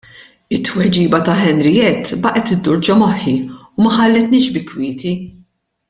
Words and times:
It-tweġiba 0.55 1.19
ta' 1.27 1.35
Henriette 1.41 2.17
baqgħet 2.23 2.55
iddur 2.57 2.81
ġo 2.89 2.97
moħħi 3.05 3.35
u 3.75 3.85
ma 3.85 3.93
ħallitnix 3.99 4.53
bi 4.57 4.65
kwieti. 4.73 5.15